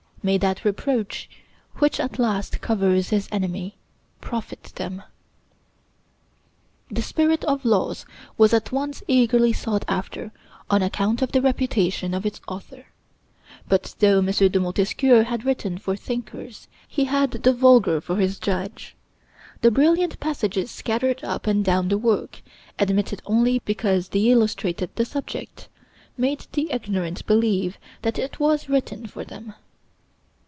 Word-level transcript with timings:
May 0.23 0.37
that 0.37 0.63
reproach, 0.63 1.27
which 1.79 1.99
at 1.99 2.19
last 2.19 2.61
covers 2.61 3.09
his 3.09 3.27
enemies, 3.31 3.71
profit 4.21 4.65
them! 4.75 5.01
The 6.91 7.01
'Spirit 7.01 7.43
of 7.45 7.65
Laws' 7.65 8.05
was 8.37 8.53
at 8.53 8.71
once 8.71 9.01
eagerly 9.07 9.51
sought 9.51 9.83
after 9.87 10.31
on 10.69 10.83
account 10.83 11.23
of 11.23 11.31
the 11.31 11.41
reputation 11.41 12.13
of 12.13 12.23
its 12.27 12.39
author; 12.47 12.85
but 13.67 13.95
though 13.97 14.19
M. 14.19 14.27
de 14.27 14.59
Montesquieu 14.59 15.23
had 15.23 15.43
written 15.43 15.79
for 15.79 15.95
thinkers, 15.95 16.67
he 16.87 17.05
had 17.05 17.31
the 17.31 17.51
vulgar 17.51 17.99
for 17.99 18.17
his 18.17 18.37
judge. 18.37 18.93
The 19.61 19.71
brilliant 19.71 20.19
passages 20.19 20.69
scattered 20.69 21.23
up 21.23 21.47
and 21.47 21.65
down 21.65 21.87
the 21.87 21.97
work, 21.97 22.43
admitted 22.77 23.23
only 23.25 23.57
because 23.65 24.09
they 24.09 24.27
illustrated 24.29 24.95
the 24.95 25.05
subject, 25.05 25.67
made 26.15 26.45
the 26.51 26.71
ignorant 26.71 27.25
believe 27.25 27.79
that 28.03 28.19
it 28.19 28.39
was 28.39 28.69
written 28.69 29.07
for 29.07 29.25
them. 29.25 29.55